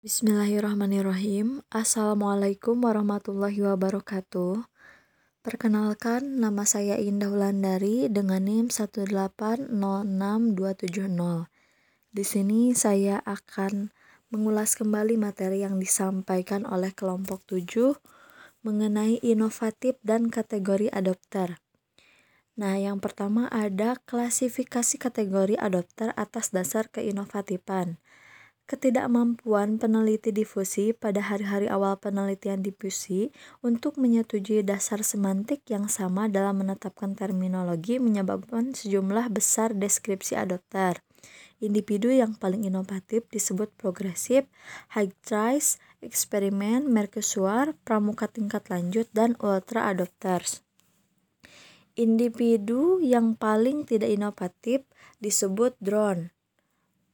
[0.00, 4.64] Bismillahirrahmanirrahim Assalamualaikum warahmatullahi wabarakatuh
[5.44, 10.56] Perkenalkan, nama saya Indah Wulandari dengan NIM 1806270.
[12.16, 13.92] Di sini saya akan
[14.32, 17.92] mengulas kembali materi yang disampaikan oleh kelompok 7
[18.64, 21.60] mengenai inovatif dan kategori adopter.
[22.56, 28.00] Nah, yang pertama ada klasifikasi kategori adopter atas dasar keinovatifan
[28.70, 33.34] ketidakmampuan peneliti difusi pada hari-hari awal penelitian difusi
[33.66, 41.02] untuk menyetujui dasar semantik yang sama dalam menetapkan terminologi menyebabkan sejumlah besar deskripsi adopter.
[41.58, 44.46] Individu yang paling inovatif disebut progresif,
[44.94, 50.62] high trace, eksperimen, mercusuar, pramuka tingkat lanjut, dan ultra adopters.
[51.98, 54.86] Individu yang paling tidak inovatif
[55.18, 56.32] disebut drone,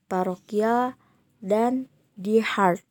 [0.07, 0.95] parokial,
[1.41, 2.87] dan Die Hard.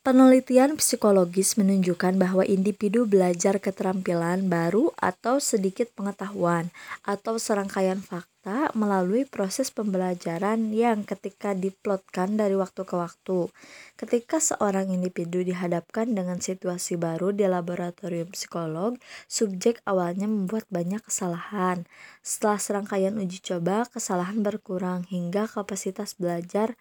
[0.00, 6.72] Penelitian psikologis menunjukkan bahwa individu belajar keterampilan baru atau sedikit pengetahuan
[7.04, 13.52] atau serangkaian fakta melalui proses pembelajaran yang ketika diplotkan dari waktu ke waktu.
[14.00, 18.96] Ketika seorang individu dihadapkan dengan situasi baru di laboratorium psikolog,
[19.28, 21.84] subjek awalnya membuat banyak kesalahan.
[22.24, 26.72] Setelah serangkaian uji coba, kesalahan berkurang hingga kapasitas belajar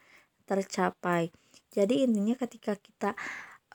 [0.50, 1.30] tercapai.
[1.70, 3.14] Jadi intinya ketika kita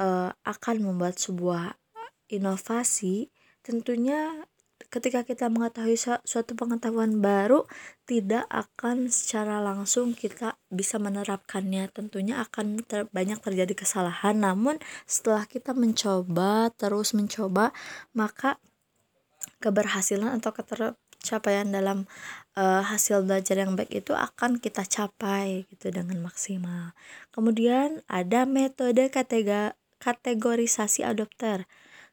[0.02, 1.78] uh, akan membuat sebuah
[2.26, 3.30] inovasi,
[3.62, 4.42] tentunya
[4.90, 7.66] ketika kita mengetahui suatu pengetahuan baru
[8.06, 15.50] tidak akan secara langsung kita bisa menerapkannya tentunya akan ter banyak terjadi kesalahan namun setelah
[15.50, 17.74] kita mencoba terus mencoba
[18.14, 18.62] maka
[19.58, 20.94] keberhasilan atau keter
[21.24, 22.04] capaian dalam
[22.60, 26.92] uh, hasil belajar yang baik itu akan kita capai gitu dengan maksimal.
[27.32, 29.08] Kemudian ada metode
[29.98, 31.64] kategorisasi adopter.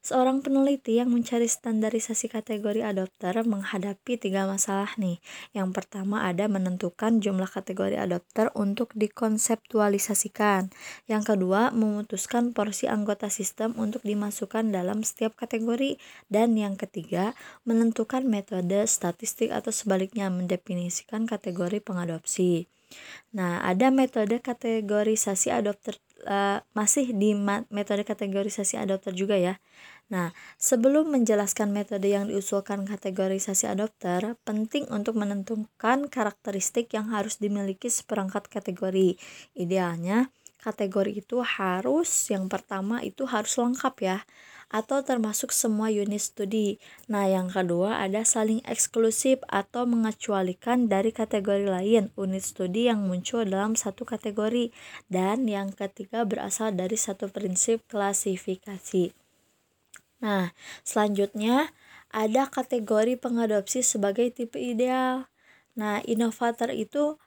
[0.02, 5.22] Seorang peneliti yang mencari standarisasi kategori adopter menghadapi tiga masalah nih.
[5.54, 10.74] Yang pertama ada menentukan jumlah kategori adopter untuk dikonseptualisasikan.
[11.06, 16.02] Yang kedua, memutuskan porsi anggota sistem untuk dimasukkan dalam setiap kategori.
[16.34, 17.38] Dan yang ketiga,
[17.70, 22.66] menentukan metode statistik atau sebaliknya mendefinisikan kategori pengadopsi.
[23.32, 25.96] Nah, ada metode kategorisasi adopter
[26.26, 27.34] uh, masih di
[27.70, 29.58] metode kategorisasi adopter juga ya.
[30.12, 37.88] Nah, sebelum menjelaskan metode yang diusulkan kategorisasi adopter, penting untuk menentukan karakteristik yang harus dimiliki
[37.88, 39.16] seperangkat kategori.
[39.56, 40.28] Idealnya,
[40.62, 44.18] kategori itu harus yang pertama itu harus lengkap ya
[44.72, 46.80] atau termasuk semua unit studi.
[47.12, 53.44] Nah, yang kedua ada saling eksklusif atau mengecualikan dari kategori lain unit studi yang muncul
[53.44, 54.72] dalam satu kategori.
[55.12, 59.12] Dan yang ketiga berasal dari satu prinsip klasifikasi.
[60.24, 60.56] Nah,
[60.88, 61.76] selanjutnya
[62.16, 65.28] ada kategori pengadopsi sebagai tipe ideal.
[65.76, 67.20] Nah, inovator itu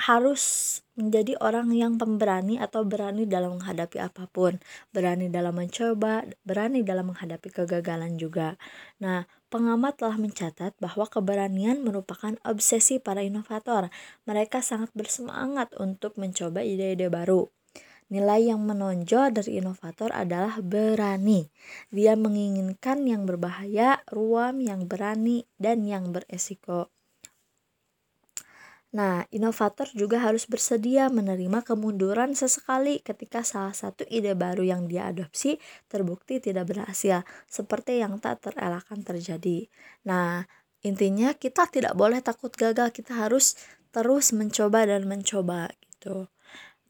[0.00, 4.56] harus menjadi orang yang pemberani atau berani dalam menghadapi apa pun,
[4.96, 8.56] berani dalam mencoba, berani dalam menghadapi kegagalan juga.
[8.96, 13.92] Nah, pengamat telah mencatat bahwa keberanian merupakan obsesi para inovator.
[14.24, 17.52] Mereka sangat bersemangat untuk mencoba ide-ide baru.
[18.10, 21.46] Nilai yang menonjol dari inovator adalah berani.
[21.94, 26.90] Dia menginginkan yang berbahaya, ruam yang berani, dan yang beresiko.
[28.90, 35.06] Nah, inovator juga harus bersedia menerima kemunduran sesekali ketika salah satu ide baru yang dia
[35.14, 39.70] adopsi terbukti tidak berhasil, seperti yang tak terelakkan terjadi.
[40.10, 40.42] Nah,
[40.82, 43.54] intinya kita tidak boleh takut gagal, kita harus
[43.94, 46.26] terus mencoba dan mencoba gitu.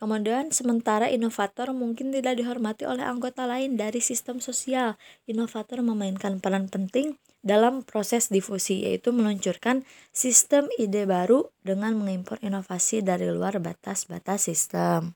[0.00, 4.97] Kemudian sementara inovator mungkin tidak dihormati oleh anggota lain dari sistem sosial.
[5.28, 13.05] Inovator memainkan peran penting dalam proses difusi yaitu meluncurkan sistem ide baru dengan mengimpor inovasi
[13.05, 15.12] dari luar batas-batas sistem.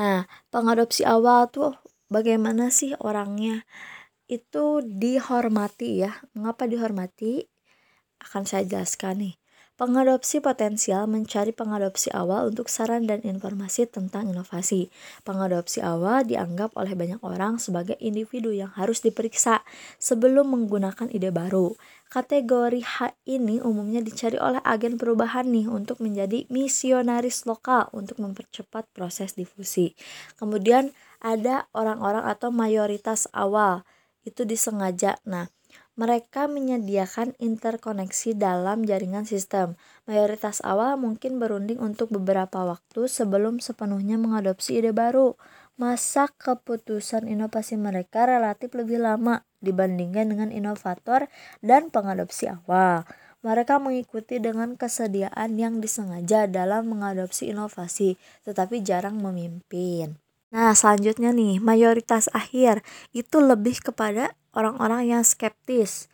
[0.00, 1.76] Nah, pengadopsi awal tuh
[2.08, 3.68] bagaimana sih orangnya?
[4.32, 6.24] Itu dihormati ya.
[6.32, 7.44] Mengapa dihormati?
[8.16, 9.39] Akan saya jelaskan nih.
[9.80, 14.92] Pengadopsi potensial mencari pengadopsi awal untuk saran dan informasi tentang inovasi.
[15.24, 19.64] Pengadopsi awal dianggap oleh banyak orang sebagai individu yang harus diperiksa
[19.96, 21.80] sebelum menggunakan ide baru.
[22.12, 28.84] Kategori H ini umumnya dicari oleh agen perubahan nih untuk menjadi misionaris lokal untuk mempercepat
[28.92, 29.96] proses difusi.
[30.36, 30.92] Kemudian
[31.24, 33.88] ada orang-orang atau mayoritas awal
[34.28, 35.16] itu disengaja.
[35.24, 35.48] Nah,
[35.98, 39.74] Mereka menyediakan interkoneksi dalam jaringan sistem.
[40.06, 45.34] Mayoritas awal mungkin berunding untuk beberapa waktu sebelum sepenuhnya mengadopsi ide baru.
[45.74, 51.26] Masa keputusan inovasi mereka relatif lebih lama dibandingkan dengan inovator
[51.64, 53.08] dan pengadopsi awal.
[53.40, 60.20] Mereka mengikuti dengan kesediaan yang disengaja dalam mengadopsi inovasi, tetapi jarang memimpin.
[60.50, 62.82] Nah, selanjutnya nih, mayoritas akhir
[63.14, 66.10] itu lebih kepada orang-orang yang skeptis.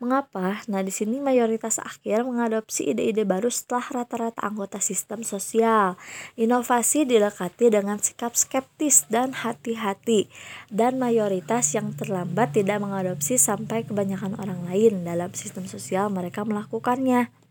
[0.00, 0.64] Mengapa?
[0.72, 6.00] Nah, di sini mayoritas akhir mengadopsi ide-ide baru setelah rata-rata anggota sistem sosial.
[6.36, 10.32] Inovasi didekati dengan sikap skeptis dan hati-hati,
[10.72, 17.43] dan mayoritas yang terlambat tidak mengadopsi sampai kebanyakan orang lain dalam sistem sosial mereka melakukannya.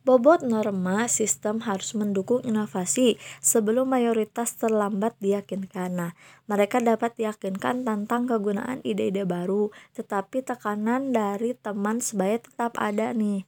[0.00, 5.92] Bobot norma sistem harus mendukung inovasi sebelum mayoritas terlambat diyakinkan.
[5.92, 6.12] Nah,
[6.48, 13.44] mereka dapat diyakinkan tentang kegunaan ide-ide baru, tetapi tekanan dari teman sebaya tetap ada nih.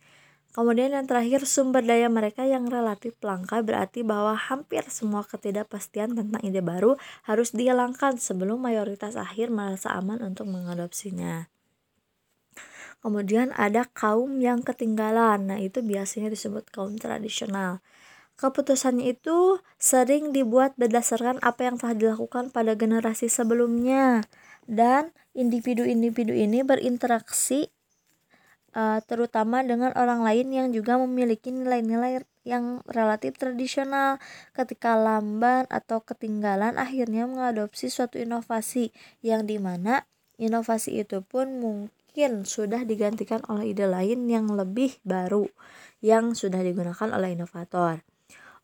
[0.52, 6.44] Kemudian yang terakhir sumber daya mereka yang relatif langka berarti bahwa hampir semua ketidakpastian tentang
[6.44, 11.51] ide baru harus dihilangkan sebelum mayoritas akhir merasa aman untuk mengadopsinya.
[13.02, 15.50] Kemudian ada kaum yang ketinggalan.
[15.50, 17.82] Nah, itu biasanya disebut kaum tradisional.
[18.38, 24.22] Keputusannya itu sering dibuat berdasarkan apa yang telah dilakukan pada generasi sebelumnya
[24.70, 27.70] dan individu-individu ini berinteraksi
[28.74, 34.18] uh, terutama dengan orang lain yang juga memiliki nilai-nilai yang relatif tradisional
[34.50, 38.90] ketika lamban atau ketinggalan akhirnya mengadopsi suatu inovasi
[39.22, 40.10] yang di mana
[40.42, 45.48] inovasi itu pun mungkin mungkin sudah digantikan oleh ide lain yang lebih baru
[46.04, 48.04] yang sudah digunakan oleh inovator.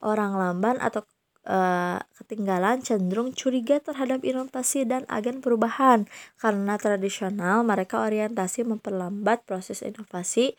[0.04, 1.08] Orang lamban atau
[1.48, 6.04] uh, ketinggalan cenderung curiga terhadap inovasi dan agen perubahan
[6.36, 10.52] karena tradisional mereka orientasi memperlambat proses inovasi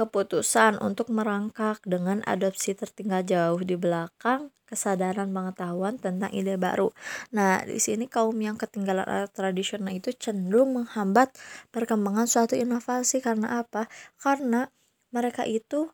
[0.00, 6.88] keputusan untuk merangkak dengan adopsi tertinggal jauh di belakang kesadaran pengetahuan tentang ide baru.
[7.36, 11.36] Nah, di sini kaum yang ketinggalan alat tradisional itu cenderung menghambat
[11.68, 13.92] perkembangan suatu inovasi karena apa?
[14.16, 14.72] Karena
[15.12, 15.92] mereka itu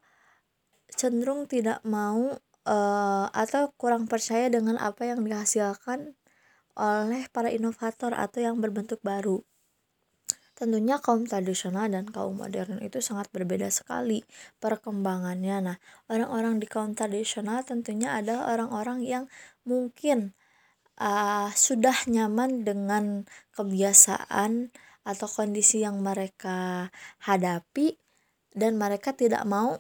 [0.93, 2.39] cenderung tidak mau
[2.69, 6.15] uh, atau kurang percaya dengan apa yang dihasilkan
[6.77, 9.41] oleh para inovator atau yang berbentuk baru.
[10.57, 14.25] Tentunya kaum tradisional dan kaum modern itu sangat berbeda sekali
[14.57, 15.57] perkembangannya.
[15.61, 15.77] Nah,
[16.09, 19.25] orang-orang di kaum tradisional tentunya adalah orang-orang yang
[19.69, 20.33] mungkin
[20.97, 24.73] uh, sudah nyaman dengan kebiasaan
[25.05, 26.89] atau kondisi yang mereka
[27.29, 28.01] hadapi
[28.57, 29.77] dan mereka tidak mau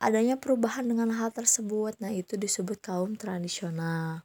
[0.00, 2.00] adanya perubahan dengan hal tersebut.
[2.00, 4.24] Nah, itu disebut kaum tradisional.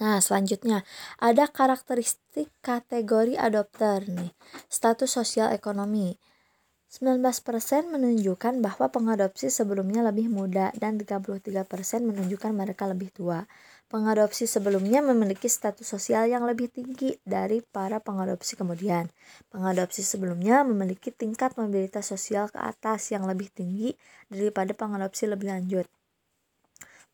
[0.00, 0.80] Nah, selanjutnya
[1.20, 4.32] ada karakteristik kategori adopter nih.
[4.72, 6.16] Status sosial ekonomi.
[6.90, 7.22] 19%
[7.86, 11.62] menunjukkan bahwa pengadopsi sebelumnya lebih muda dan 33%
[12.02, 13.46] menunjukkan mereka lebih tua.
[13.86, 19.06] Pengadopsi sebelumnya memiliki status sosial yang lebih tinggi dari para pengadopsi kemudian.
[19.54, 23.94] Pengadopsi sebelumnya memiliki tingkat mobilitas sosial ke atas yang lebih tinggi
[24.26, 25.86] daripada pengadopsi lebih lanjut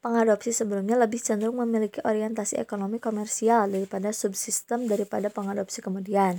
[0.06, 6.38] pengadopsi sebelumnya lebih cenderung memiliki orientasi ekonomi komersial daripada subsistem daripada pengadopsi kemudian.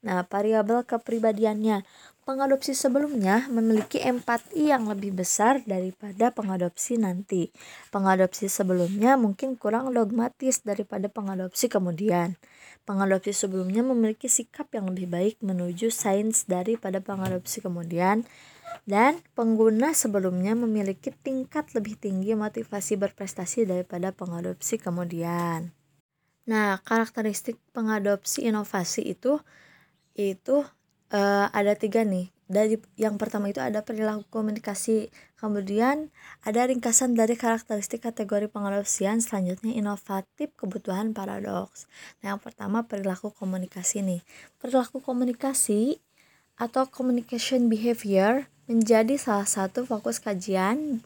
[0.00, 1.84] Nah, variabel kepribadiannya.
[2.24, 7.52] Pengadopsi sebelumnya memiliki empati yang lebih besar daripada pengadopsi nanti.
[7.92, 12.40] Pengadopsi sebelumnya mungkin kurang dogmatis daripada pengadopsi kemudian.
[12.88, 18.24] Pengadopsi sebelumnya memiliki sikap yang lebih baik menuju sains daripada pengadopsi kemudian
[18.88, 25.70] dan pengguna sebelumnya memiliki tingkat lebih tinggi motivasi berprestasi daripada pengadopsi kemudian.
[26.42, 29.38] Nah, karakteristik pengadopsi inovasi itu
[30.18, 30.66] itu
[31.14, 32.34] uh, ada tiga nih.
[32.52, 35.08] Dari yang pertama itu ada perilaku komunikasi,
[35.40, 36.12] kemudian
[36.44, 41.88] ada ringkasan dari karakteristik kategori pengadopsian, selanjutnya inovatif kebutuhan paradoks.
[42.20, 44.20] Nah, yang pertama perilaku komunikasi nih.
[44.60, 46.02] Perilaku komunikasi
[46.60, 51.02] atau communication behavior menjadi salah satu fokus kajian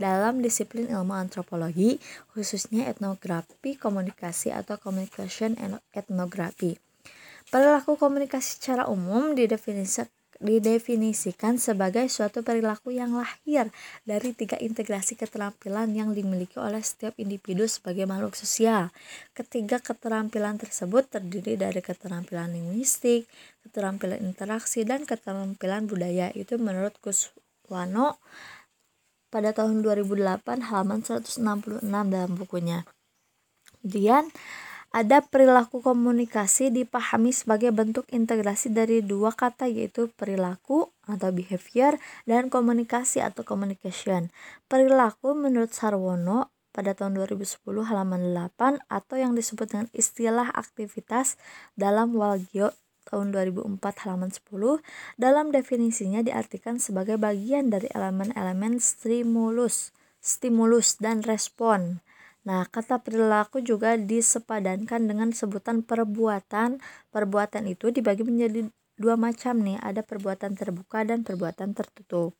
[0.00, 2.00] dalam disiplin ilmu antropologi,
[2.32, 5.58] khususnya etnografi komunikasi atau communication
[5.92, 6.80] etnografi.
[7.50, 10.08] Perilaku komunikasi secara umum didefinisikan
[10.40, 13.68] didefinisikan sebagai suatu perilaku yang lahir
[14.08, 18.88] dari tiga integrasi keterampilan yang dimiliki oleh setiap individu sebagai makhluk sosial.
[19.36, 23.28] Ketiga keterampilan tersebut terdiri dari keterampilan linguistik,
[23.68, 26.32] keterampilan interaksi, dan keterampilan budaya.
[26.32, 28.16] Itu menurut Kuswano
[29.28, 32.88] pada tahun 2008 halaman 166 dalam bukunya.
[33.80, 34.32] Kemudian
[34.90, 41.94] Ada perilaku komunikasi dipahami sebagai bentuk integrasi dari dua kata yaitu perilaku atau behavior
[42.26, 44.34] dan komunikasi atau communication.
[44.66, 51.38] Perilaku menurut Sarwono pada tahun 2010 halaman 8 atau yang disebut dengan istilah aktivitas
[51.78, 52.74] dalam Walgio
[53.06, 54.42] tahun 2004 halaman 10
[55.22, 62.02] dalam definisinya diartikan sebagai bagian dari elemen-elemen stimulus stimulus dan respon
[62.48, 66.70] Nah, kata perilaku juga disepadankan dengan sebutan perbuatan.
[67.14, 68.60] Perbuatan itu dibagi menjadi
[69.02, 72.32] dua macam nih, ada perbuatan terbuka dan perbuatan tertutup.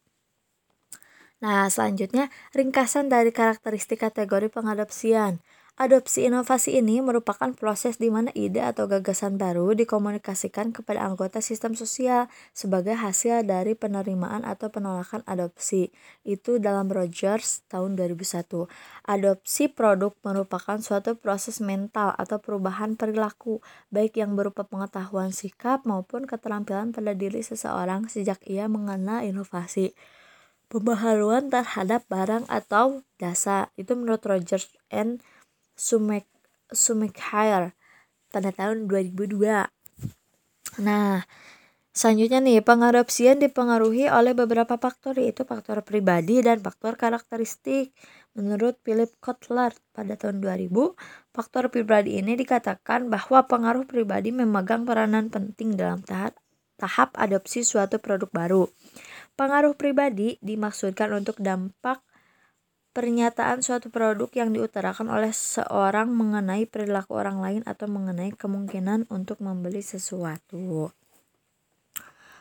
[1.40, 5.40] Nah, selanjutnya ringkasan dari karakteristik kategori pengadopsian.
[5.80, 11.72] Adopsi inovasi ini merupakan proses di mana ide atau gagasan baru dikomunikasikan kepada anggota sistem
[11.72, 15.88] sosial sebagai hasil dari penerimaan atau penolakan adopsi.
[16.20, 18.68] Itu dalam Rogers tahun 2001.
[19.08, 26.28] Adopsi produk merupakan suatu proses mental atau perubahan perilaku, baik yang berupa pengetahuan sikap maupun
[26.28, 29.96] keterampilan pada diri seseorang sejak ia mengenal inovasi
[30.70, 33.72] pembaharuan terhadap barang atau jasa.
[33.80, 35.24] Itu menurut Rogers and
[35.80, 36.28] Sumek
[36.68, 37.72] Sumekhair
[38.28, 39.64] pada tahun 2002.
[40.84, 41.24] Nah,
[41.96, 47.96] selanjutnya nih, pengadopsian dipengaruhi oleh beberapa faktor yaitu faktor pribadi dan faktor karakteristik.
[48.36, 50.68] Menurut Philip Kotler pada tahun 2000,
[51.32, 56.36] faktor pribadi ini dikatakan bahwa pengaruh pribadi memegang peranan penting dalam tahap
[56.80, 58.64] tahap adopsi suatu produk baru.
[59.36, 62.00] Pengaruh pribadi dimaksudkan untuk dampak
[62.90, 69.38] pernyataan suatu produk yang diutarakan oleh seorang mengenai perilaku orang lain atau mengenai kemungkinan untuk
[69.38, 70.90] membeli sesuatu.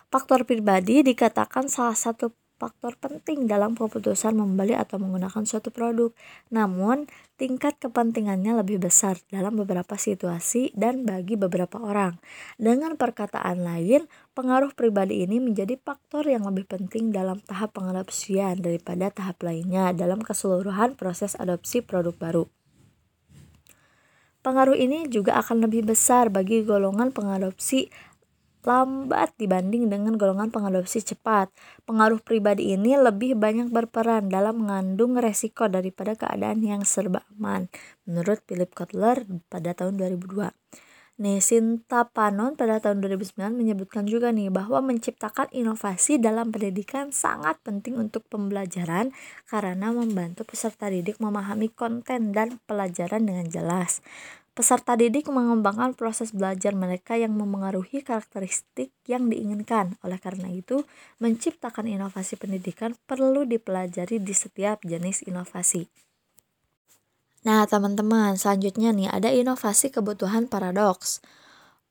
[0.10, 6.12] Faktor pribadi dikatakan salah satu faktor penting dalam keputusan membeli atau menggunakan suatu produk.
[6.52, 7.08] Namun,
[7.40, 12.20] tingkat kepentingannya lebih besar dalam beberapa situasi dan bagi beberapa orang.
[12.60, 19.08] Dengan perkataan lain, pengaruh pribadi ini menjadi faktor yang lebih penting dalam tahap pengadopsian daripada
[19.10, 22.46] tahap lainnya dalam keseluruhan proses adopsi produk baru.
[24.40, 27.92] Pengaruh ini juga akan lebih besar bagi golongan pengadopsi
[28.64, 31.48] lambat dibanding dengan golongan pengadopsi cepat.
[31.88, 37.72] Pengaruh pribadi ini lebih banyak berperan dalam mengandung resiko daripada keadaan yang serba aman,
[38.04, 40.52] menurut Philip Kotler pada tahun 2002.
[41.20, 47.60] Nih, Sinta Panon pada tahun 2009 menyebutkan juga nih bahwa menciptakan inovasi dalam pendidikan sangat
[47.60, 49.12] penting untuk pembelajaran
[49.52, 54.00] karena membantu peserta didik memahami konten dan pelajaran dengan jelas.
[54.60, 59.96] Peserta didik mengembangkan proses belajar mereka yang memengaruhi karakteristik yang diinginkan.
[60.04, 60.84] Oleh karena itu,
[61.24, 65.88] menciptakan inovasi pendidikan perlu dipelajari di setiap jenis inovasi.
[67.48, 71.24] Nah, teman-teman, selanjutnya nih ada inovasi kebutuhan paradoks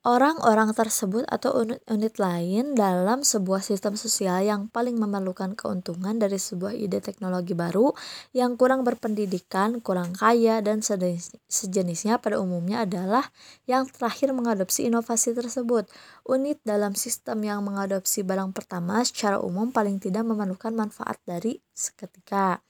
[0.08, 6.72] orang-orang tersebut atau unit-unit lain dalam sebuah sistem sosial yang paling memerlukan keuntungan dari sebuah
[6.72, 7.92] ide teknologi baru
[8.32, 13.28] yang kurang berpendidikan, kurang kaya, dan sejenisnya pada umumnya adalah
[13.68, 15.84] yang terakhir mengadopsi inovasi tersebut.
[16.24, 22.64] Unit dalam sistem yang mengadopsi barang pertama secara umum paling tidak memerlukan manfaat dari seketika.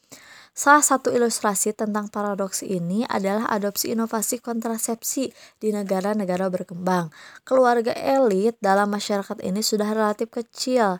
[0.58, 5.30] Salah satu ilustrasi tentang paradoks ini adalah adopsi inovasi kontrasepsi
[5.62, 7.14] di negara-negara berkembang.
[7.46, 10.98] Keluarga elit dalam masyarakat ini sudah relatif kecil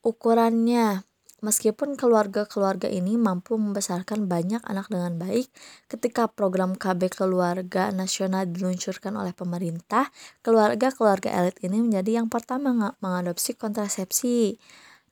[0.00, 1.04] ukurannya.
[1.44, 5.52] Meskipun keluarga-keluarga ini mampu membesarkan banyak anak dengan baik,
[5.92, 10.08] ketika program KB Keluarga Nasional diluncurkan oleh pemerintah,
[10.40, 14.56] keluarga-keluarga elit ini menjadi yang pertama mengadopsi kontrasepsi.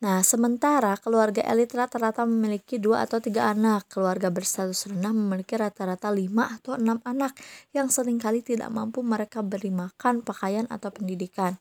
[0.00, 6.08] Nah, sementara keluarga elit rata-rata memiliki dua atau tiga anak, keluarga berstatus rendah memiliki rata-rata
[6.20, 7.32] lima atau enam anak
[7.76, 11.52] yang sering kali tidak mampu mereka beri makan, pakaian, atau pendidikan.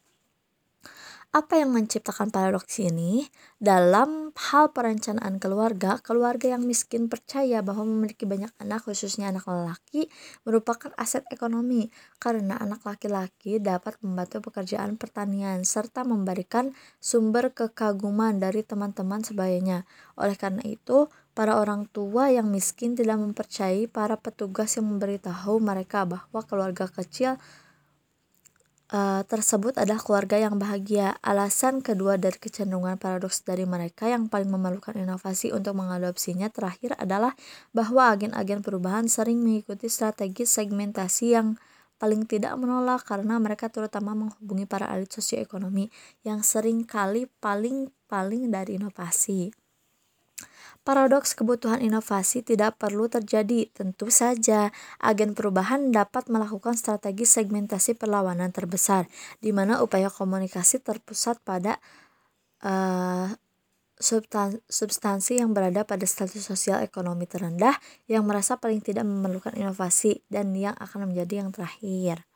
[1.30, 3.22] Apa yang menciptakan paradoks ini?
[3.62, 10.10] Dalam hal perencanaan keluarga, keluarga yang miskin percaya bahwa memiliki banyak anak, khususnya anak lelaki,
[10.42, 18.66] merupakan aset ekonomi karena anak laki-laki dapat membantu pekerjaan pertanian serta memberikan sumber kekaguman dari
[18.66, 19.86] teman-teman sebayanya.
[20.18, 26.10] Oleh karena itu, para orang tua yang miskin tidak mempercayai para petugas yang memberitahu mereka
[26.10, 27.38] bahwa keluarga kecil
[28.94, 31.18] uh, tersebut adalah keluarga yang bahagia.
[31.22, 37.34] Alasan kedua dari kecenderungan paradoks dari mereka yang paling memerlukan inovasi untuk mengadopsinya terakhir adalah
[37.74, 41.58] bahwa agen-agen perubahan sering mengikuti strategi segmentasi yang
[42.00, 45.92] paling tidak menolak karena mereka terutama menghubungi para elit sosioekonomi
[46.24, 49.59] yang sering kali paling paling dari inovasi.
[50.90, 53.70] Paradoks kebutuhan inovasi tidak perlu terjadi.
[53.70, 59.06] Tentu saja, agen perubahan dapat melakukan strategi segmentasi perlawanan terbesar,
[59.38, 61.78] di mana upaya komunikasi terpusat pada
[62.66, 63.30] uh,
[64.66, 67.78] substansi yang berada pada status sosial ekonomi terendah,
[68.10, 72.29] yang merasa paling tidak memerlukan inovasi, dan yang akan menjadi yang terakhir.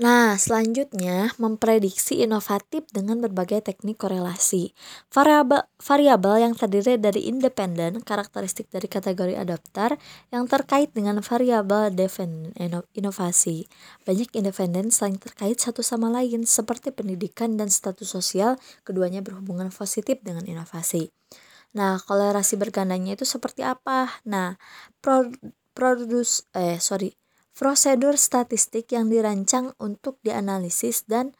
[0.00, 4.72] Nah, selanjutnya memprediksi inovatif dengan berbagai teknik korelasi.
[5.12, 10.00] Variabel yang terdiri dari independen, karakteristik dari kategori adapter
[10.32, 11.92] yang terkait dengan variabel
[12.96, 13.68] inovasi.
[14.08, 18.56] Banyak independen saling terkait satu sama lain seperti pendidikan dan status sosial,
[18.88, 21.12] keduanya berhubungan positif dengan inovasi.
[21.76, 24.08] Nah, korelasi bergandanya itu seperti apa?
[24.24, 24.56] Nah,
[25.04, 25.28] pro,
[25.76, 27.19] produs eh sorry
[27.60, 31.36] prosedur statistik yang dirancang untuk dianalisis dan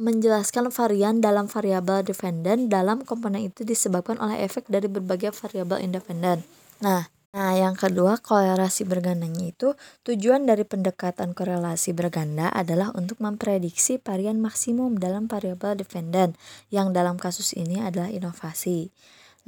[0.00, 6.40] menjelaskan varian dalam variabel dependen dalam komponen itu disebabkan oleh efek dari berbagai variabel independen.
[6.80, 9.76] Nah, nah yang kedua korelasi bergandanya itu
[10.08, 16.40] tujuan dari pendekatan korelasi berganda adalah untuk memprediksi varian maksimum dalam variabel dependen
[16.72, 18.88] yang dalam kasus ini adalah inovasi.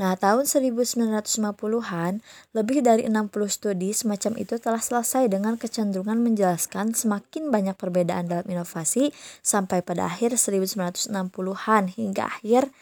[0.03, 2.13] Nah, tahun 1950-an,
[2.59, 8.43] lebih dari 60 studi semacam itu telah selesai dengan kecenderungan menjelaskan semakin banyak perbedaan dalam
[8.51, 9.15] inovasi
[9.47, 12.75] sampai pada akhir 1960-an hingga akhir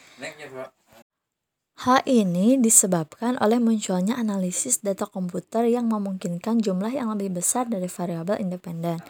[1.81, 7.89] Hal ini disebabkan oleh munculnya analisis data komputer yang memungkinkan jumlah yang lebih besar dari
[7.89, 9.01] variabel independen.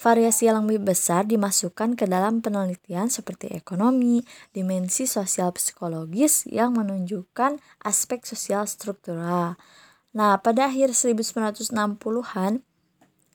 [0.00, 4.24] Variasi yang lebih besar dimasukkan ke dalam penelitian seperti ekonomi,
[4.56, 9.60] dimensi sosial psikologis yang menunjukkan aspek sosial struktural.
[10.16, 12.64] Nah, pada akhir 1960-an,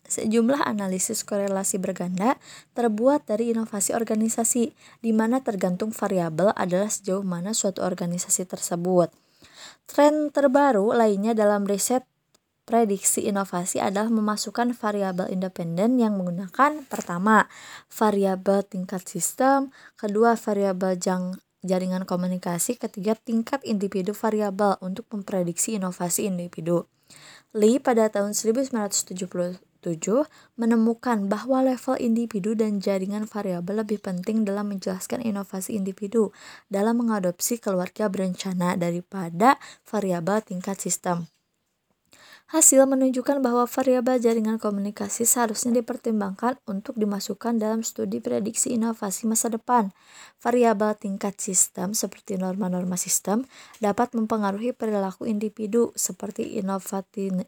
[0.09, 2.41] Sejumlah analisis korelasi berganda
[2.73, 4.73] terbuat dari inovasi organisasi,
[5.05, 9.13] di mana tergantung variabel adalah sejauh mana suatu organisasi tersebut.
[9.85, 12.09] Tren terbaru lainnya dalam riset
[12.65, 17.45] prediksi inovasi adalah memasukkan variabel independen yang menggunakan pertama,
[17.89, 26.25] variabel tingkat sistem, kedua variabel jang jaringan komunikasi, ketiga tingkat individu variabel untuk memprediksi inovasi
[26.29, 26.89] individu.
[27.57, 29.68] Lee pada tahun 1970 7.
[30.59, 36.35] Menemukan bahwa level individu dan jaringan variabel lebih penting dalam menjelaskan inovasi individu
[36.67, 39.55] dalam mengadopsi keluarga berencana daripada
[39.87, 41.31] variabel tingkat sistem.
[42.49, 49.53] Hasil menunjukkan bahwa variabel jaringan komunikasi seharusnya dipertimbangkan untuk dimasukkan dalam studi prediksi inovasi masa
[49.53, 49.93] depan.
[50.41, 53.45] Variabel tingkat sistem seperti norma-norma sistem
[53.77, 57.45] dapat mempengaruhi perilaku individu seperti inovatif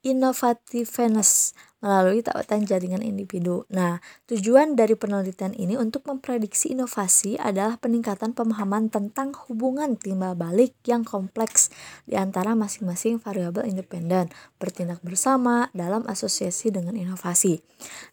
[0.00, 3.64] Innovativeness melalui tautan jaringan individu.
[3.72, 10.76] Nah, tujuan dari penelitian ini untuk memprediksi inovasi adalah peningkatan pemahaman tentang hubungan timbal balik
[10.84, 11.72] yang kompleks
[12.04, 14.28] di antara masing-masing variabel independen
[14.60, 17.64] bertindak bersama dalam asosiasi dengan inovasi.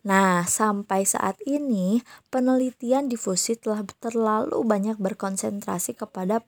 [0.08, 2.00] Nah, sampai saat ini
[2.32, 6.43] penelitian difusi telah terlalu banyak berkonsentrasi kepada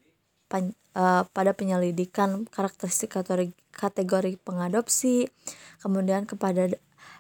[0.96, 5.30] uh, pada penyelidikan karakteristik kategori, kategori pengadopsi,
[5.84, 6.70] kemudian kepada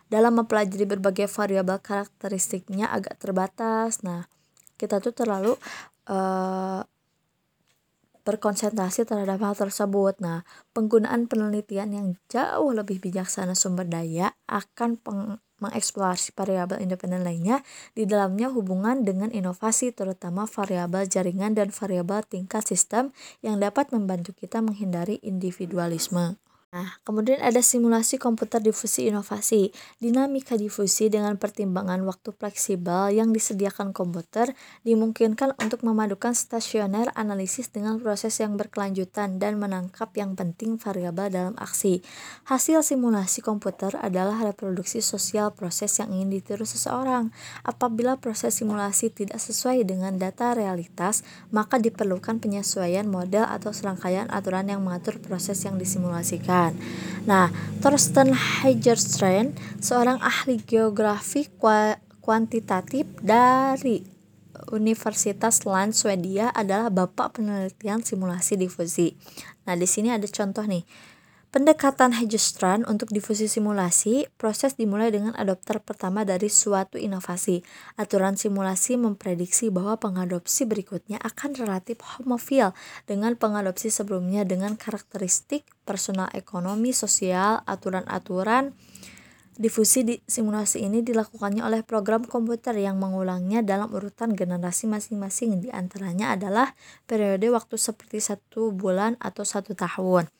[0.09, 4.01] dalam mempelajari berbagai variabel karakteristiknya agak terbatas.
[4.01, 4.25] Nah,
[4.79, 5.53] kita tuh terlalu
[6.09, 6.81] uh,
[8.25, 10.17] berkonsentrasi terhadap hal tersebut.
[10.21, 15.21] Nah, penggunaan penelitian yang jauh lebih bijaksana sumber daya akan peng
[15.61, 17.61] mengeksplorasi variabel independen lainnya
[17.93, 24.33] di dalamnya hubungan dengan inovasi terutama variabel jaringan dan variabel tingkat sistem yang dapat membantu
[24.33, 26.48] kita menghindari individualisme.
[26.69, 29.73] Nah, kemudian ada simulasi komputer difusi inovasi.
[29.97, 34.53] Dinamika difusi dengan pertimbangan waktu fleksibel yang disediakan komputer
[34.85, 41.55] dimungkinkan untuk memadukan stasioner analisis dengan proses yang berkelanjutan dan menangkap yang penting variabel dalam
[41.57, 42.05] aksi.
[42.45, 47.33] Hasil simulasi komputer adalah reproduksi sosial proses yang ingin ditiru seseorang.
[47.65, 54.69] Apabila proses simulasi tidak sesuai dengan data realitas, maka diperlukan penyesuaian model atau serangkaian aturan
[54.69, 56.58] yang mengatur proses yang disimulasikan.
[57.29, 57.47] Nah,
[57.79, 61.47] Thorsten Heijerstrand, seorang ahli geografi
[62.19, 64.03] kuantitatif dari
[64.75, 69.15] Universitas Land Swedia adalah bapak penelitian simulasi difusi.
[69.63, 70.83] Nah, di sini ada contoh nih.
[71.49, 77.65] Pendekatan Hegestran untuk difusi simulasi, proses dimulai dengan adopter pertama dari suatu inovasi.
[77.97, 82.77] Aturan simulasi memprediksi bahwa pengadopsi berikutnya akan relatif homofil
[83.09, 88.77] dengan pengadopsi sebelumnya dengan karakteristik personal ekonomi, sosial, aturan-aturan,
[89.59, 95.59] Difusi di simulasi ini dilakukannya oleh program komputer yang mengulangnya dalam urutan generasi masing-masing.
[95.59, 96.71] Di antaranya adalah
[97.03, 100.31] periode waktu seperti satu bulan atau satu tahun.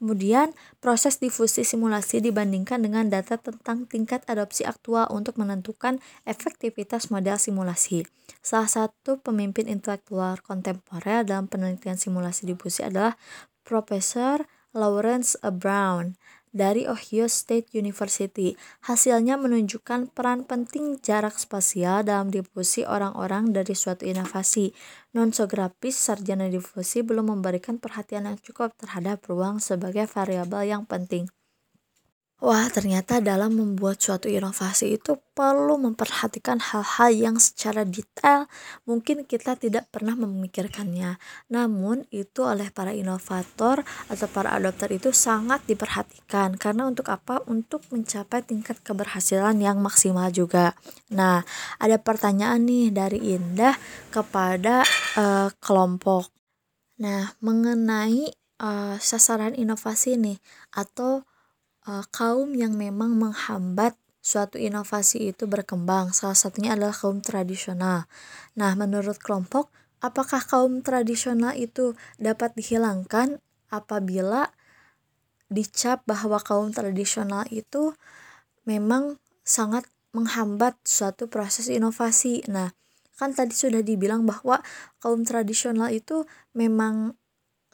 [0.00, 7.36] Kemudian, proses difusi simulasi dibandingkan dengan data tentang tingkat adopsi aktual untuk menentukan efektivitas model
[7.36, 8.08] simulasi.
[8.40, 13.20] Salah satu pemimpin intelektual kontemporer dalam penelitian simulasi difusi adalah
[13.60, 16.16] Profesor Lawrence Brown
[16.50, 18.54] dari Ohio State University.
[18.84, 24.74] Hasilnya menunjukkan peran penting jarak spasial dalam difusi orang-orang dari suatu inovasi.
[25.16, 31.30] Nonsografis sarjana difusi belum memberikan perhatian yang cukup terhadap ruang sebagai variabel yang penting.
[32.40, 38.48] Wah, ternyata dalam membuat suatu inovasi itu perlu memperhatikan hal-hal yang secara detail
[38.88, 41.20] mungkin kita tidak pernah memikirkannya.
[41.52, 46.56] Namun, itu oleh para inovator atau para adopter itu sangat diperhatikan.
[46.56, 47.44] Karena untuk apa?
[47.44, 50.72] Untuk mencapai tingkat keberhasilan yang maksimal juga.
[51.12, 51.44] Nah,
[51.76, 53.76] ada pertanyaan nih dari Indah
[54.08, 54.80] kepada
[55.20, 56.32] uh, kelompok.
[57.04, 58.32] Nah, mengenai
[58.64, 60.40] uh, sasaran inovasi nih
[60.72, 61.28] atau
[61.88, 66.12] uh, kaum yang memang menghambat suatu inovasi itu berkembang.
[66.12, 68.04] Salah satunya adalah kaum tradisional.
[68.56, 69.72] Nah, menurut kelompok,
[70.04, 73.40] apakah kaum tradisional itu dapat dihilangkan
[73.72, 74.52] apabila
[75.50, 77.96] dicap bahwa kaum tradisional itu
[78.68, 82.44] memang sangat menghambat suatu proses inovasi.
[82.46, 82.70] Nah,
[83.18, 84.62] kan tadi sudah dibilang bahwa
[85.02, 87.18] kaum tradisional itu memang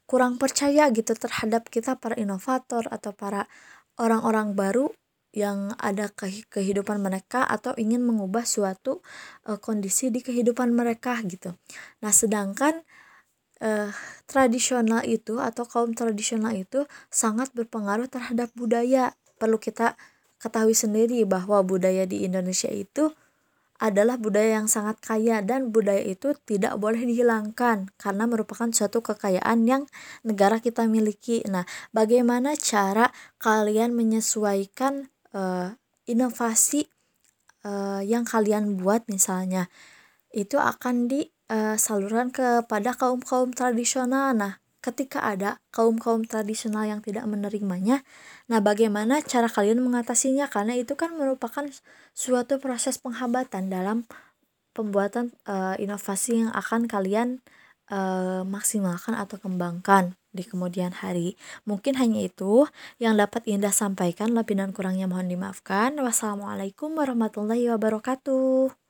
[0.07, 3.51] kurang percaya gitu terhadap kita para inovator atau para
[3.97, 4.93] orang-orang baru
[5.37, 9.05] yang ada ke kehidupan mereka atau ingin mengubah suatu
[9.45, 11.53] uh, kondisi di kehidupan mereka gitu.
[12.01, 12.81] Nah, sedangkan
[13.61, 13.93] uh,
[14.25, 19.13] tradisional itu atau kaum tradisional itu sangat berpengaruh terhadap budaya.
[19.37, 20.01] Perlu kita
[20.41, 23.13] ketahui sendiri bahwa budaya di Indonesia itu
[23.77, 29.69] adalah budaya yang sangat kaya dan budaya itu tidak boleh dihilangkan karena merupakan suatu kekayaan
[29.69, 29.83] yang
[30.25, 31.45] negara kita miliki.
[31.49, 35.77] Nah, bagaimana cara kalian menyesuaikan uh,
[36.09, 36.89] inovasi
[37.67, 39.69] uh, yang kalian buat misalnya
[40.33, 44.37] itu akan disalurkan uh, kepada kaum-kaum tradisional.
[44.37, 48.07] Nah, ketika ada kaum-kaum tradisional yang tidak menerimanya,
[48.47, 50.47] nah bagaimana cara kalian mengatasinya?
[50.47, 51.67] Karena itu kan merupakan
[52.15, 54.07] suatu proses penghambatan dalam
[54.71, 57.43] pembuatan uh, inovasi yang akan kalian
[57.91, 61.35] uh, maksimalkan atau kembangkan di kemudian hari.
[61.65, 62.69] Mungkin hanya itu
[63.03, 65.97] yang dapat Indah sampaikan, lebih dan kurangnya mohon dimaafkan.
[65.99, 68.86] Wassalamualaikum warahmatullahi wabarakatuh.